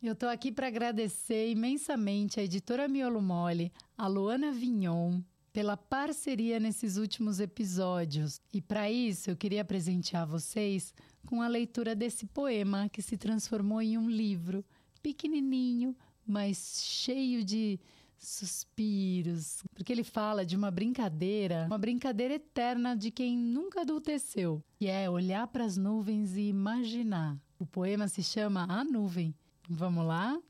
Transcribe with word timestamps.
Eu 0.00 0.14
tô 0.14 0.26
aqui 0.26 0.52
para 0.52 0.68
agradecer 0.68 1.50
imensamente 1.50 2.38
a 2.38 2.42
editora 2.44 2.86
Miolo 2.86 3.20
Mole, 3.20 3.72
a 3.96 4.06
Luana 4.06 4.52
Vignon, 4.52 5.20
pela 5.52 5.76
parceria 5.76 6.60
nesses 6.60 6.96
últimos 6.96 7.40
episódios. 7.40 8.40
E 8.54 8.62
para 8.62 8.88
isso, 8.88 9.28
eu 9.28 9.36
queria 9.36 9.64
presentear 9.64 10.24
vocês 10.24 10.94
com 11.26 11.42
a 11.42 11.48
leitura 11.48 11.96
desse 11.96 12.26
poema 12.26 12.88
que 12.88 13.02
se 13.02 13.16
transformou 13.16 13.82
em 13.82 13.98
um 13.98 14.08
livro 14.08 14.64
pequenininho, 15.02 15.96
mas 16.24 16.80
cheio 16.80 17.42
de 17.42 17.80
suspiros, 18.16 19.64
porque 19.74 19.92
ele 19.92 20.04
fala 20.04 20.46
de 20.46 20.54
uma 20.54 20.70
brincadeira, 20.70 21.66
uma 21.66 21.78
brincadeira 21.78 22.34
eterna 22.34 22.96
de 22.96 23.10
quem 23.10 23.36
nunca 23.36 23.80
adulteceu, 23.80 24.62
que 24.76 24.86
é 24.86 25.10
olhar 25.10 25.48
para 25.48 25.64
as 25.64 25.76
nuvens 25.76 26.36
e 26.36 26.42
imaginar. 26.42 27.36
O 27.58 27.66
poema 27.66 28.06
se 28.06 28.22
chama 28.22 28.64
A 28.68 28.84
Nuvem. 28.84 29.34
Vamos 29.70 30.06
lá? 30.06 30.40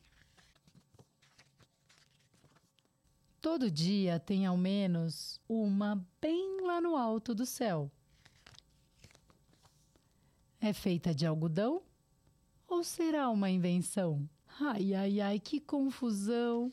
Todo 3.40 3.68
dia 3.68 4.20
tem 4.20 4.46
ao 4.46 4.56
menos 4.56 5.40
uma 5.48 6.06
bem 6.20 6.60
lá 6.64 6.80
no 6.80 6.96
alto 6.96 7.34
do 7.34 7.44
céu. 7.44 7.90
É 10.60 10.72
feita 10.72 11.12
de 11.12 11.26
algodão 11.26 11.82
ou 12.68 12.84
será 12.84 13.28
uma 13.28 13.50
invenção? 13.50 14.28
Ai, 14.60 14.94
ai, 14.94 15.20
ai, 15.20 15.40
que 15.40 15.58
confusão! 15.58 16.72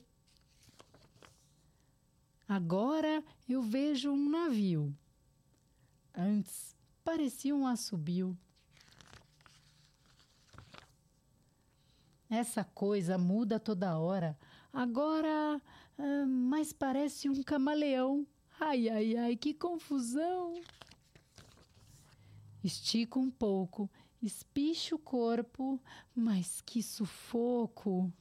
Agora 2.48 3.24
eu 3.50 3.64
vejo 3.64 4.12
um 4.12 4.30
navio. 4.30 4.96
Antes 6.14 6.76
parecia 7.04 7.56
um 7.56 7.66
assobio. 7.66 8.38
Essa 12.36 12.66
coisa 12.66 13.18
muda 13.18 13.58
toda 13.58 13.98
hora. 13.98 14.38
Agora, 14.74 15.62
ah, 15.98 16.26
mas 16.28 16.74
parece 16.74 17.30
um 17.30 17.42
camaleão. 17.42 18.28
Ai, 18.60 18.90
ai, 18.90 19.16
ai, 19.16 19.36
que 19.38 19.54
confusão! 19.54 20.54
Estico 22.62 23.22
um 23.22 23.32
pouco, 23.32 23.90
espicho 24.22 24.96
o 24.96 25.00
corpo, 25.00 25.80
mas 26.14 26.60
que 26.60 26.84
sufoco! 26.84 28.12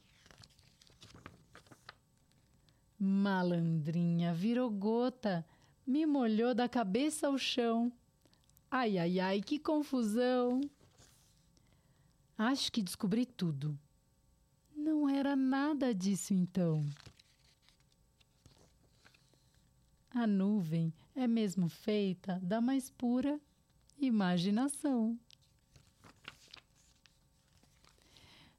Malandrinha 2.97 4.33
virou 4.33 4.71
gota, 4.71 5.45
me 5.85 6.05
molhou 6.05 6.55
da 6.55 6.69
cabeça 6.69 7.27
ao 7.27 7.37
chão. 7.37 7.91
Ai, 8.71 8.97
ai, 8.97 9.19
ai, 9.19 9.41
que 9.41 9.59
confusão! 9.59 10.61
Acho 12.37 12.71
que 12.71 12.81
descobri 12.81 13.25
tudo. 13.25 13.77
Era 15.17 15.33
nada 15.33 15.95
disso 15.95 16.33
então. 16.33 16.85
A 20.13 20.27
nuvem 20.27 20.93
é 21.15 21.25
mesmo 21.25 21.69
feita 21.69 22.37
da 22.43 22.59
mais 22.59 22.89
pura 22.89 23.39
imaginação. 23.97 25.17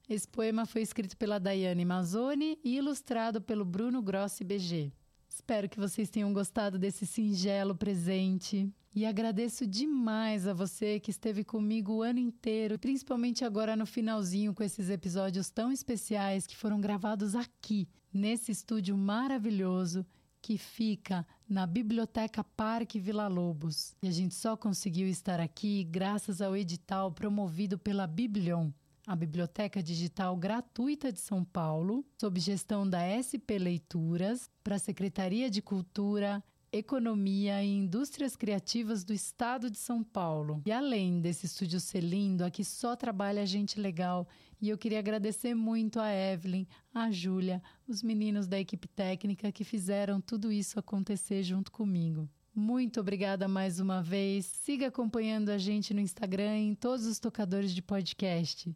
Esse 0.09 0.27
poema 0.27 0.65
foi 0.65 0.81
escrito 0.81 1.15
pela 1.15 1.39
Daiane 1.39 1.85
Mazzoni 1.85 2.57
e 2.63 2.77
ilustrado 2.77 3.39
pelo 3.39 3.63
Bruno 3.63 4.01
Grossi 4.01 4.43
BG. 4.43 4.91
Espero 5.37 5.69
que 5.69 5.79
vocês 5.79 6.09
tenham 6.09 6.33
gostado 6.33 6.79
desse 6.79 7.05
singelo 7.05 7.75
presente. 7.75 8.67
E 8.93 9.05
agradeço 9.05 9.67
demais 9.67 10.47
a 10.47 10.53
você 10.53 10.99
que 10.99 11.11
esteve 11.11 11.43
comigo 11.43 11.93
o 11.93 12.01
ano 12.01 12.17
inteiro, 12.17 12.79
principalmente 12.79 13.45
agora 13.45 13.75
no 13.75 13.85
finalzinho 13.85 14.51
com 14.51 14.63
esses 14.63 14.89
episódios 14.89 15.51
tão 15.51 15.71
especiais 15.71 16.47
que 16.47 16.57
foram 16.57 16.81
gravados 16.81 17.35
aqui, 17.35 17.87
nesse 18.11 18.51
estúdio 18.51 18.97
maravilhoso 18.97 20.03
que 20.41 20.57
fica 20.57 21.25
na 21.47 21.67
Biblioteca 21.67 22.43
Parque 22.43 22.99
Vila 22.99 23.27
Lobos. 23.27 23.95
E 24.01 24.07
a 24.07 24.11
gente 24.11 24.33
só 24.33 24.57
conseguiu 24.57 25.07
estar 25.07 25.39
aqui 25.39 25.83
graças 25.83 26.41
ao 26.41 26.57
edital 26.57 27.11
promovido 27.11 27.77
pela 27.77 28.07
Biblion, 28.07 28.71
a 29.07 29.15
Biblioteca 29.15 29.81
Digital 29.81 30.35
Gratuita 30.35 31.13
de 31.13 31.21
São 31.21 31.41
Paulo, 31.41 32.05
sob 32.19 32.41
gestão 32.41 32.87
da 32.87 32.99
SP 33.23 33.55
Leituras, 33.57 34.51
para 34.61 34.75
a 34.75 34.79
Secretaria 34.79 35.49
de 35.49 35.61
Cultura, 35.61 36.43
Economia 36.73 37.63
e 37.63 37.69
Indústrias 37.69 38.35
Criativas 38.35 39.05
do 39.05 39.13
Estado 39.13 39.71
de 39.71 39.77
São 39.77 40.03
Paulo. 40.03 40.61
E 40.65 40.73
além 40.73 41.21
desse 41.21 41.45
estúdio 41.45 41.79
ser 41.79 42.01
lindo, 42.01 42.43
aqui 42.43 42.65
só 42.65 42.97
trabalha 42.97 43.45
gente 43.45 43.79
legal. 43.79 44.27
E 44.61 44.67
eu 44.67 44.77
queria 44.77 44.99
agradecer 44.99 45.55
muito 45.55 46.01
a 46.01 46.11
Evelyn, 46.11 46.67
a 46.93 47.09
Júlia, 47.09 47.63
os 47.87 48.03
meninos 48.03 48.45
da 48.45 48.59
equipe 48.59 48.89
técnica 48.89 49.53
que 49.53 49.63
fizeram 49.63 50.19
tudo 50.19 50.51
isso 50.51 50.77
acontecer 50.77 51.43
junto 51.43 51.71
comigo. 51.71 52.27
Muito 52.53 52.99
obrigada 52.99 53.47
mais 53.47 53.79
uma 53.79 54.01
vez. 54.01 54.45
Siga 54.47 54.87
acompanhando 54.87 55.49
a 55.49 55.57
gente 55.57 55.93
no 55.93 56.01
Instagram 56.01 56.57
e 56.57 56.67
em 56.69 56.75
todos 56.75 57.05
os 57.05 57.19
tocadores 57.19 57.71
de 57.71 57.81
podcast. 57.81 58.75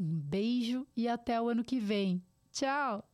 Um 0.00 0.18
beijo 0.18 0.86
e 0.96 1.06
até 1.06 1.38
o 1.38 1.50
ano 1.50 1.62
que 1.62 1.78
vem. 1.78 2.24
Tchau! 2.50 3.06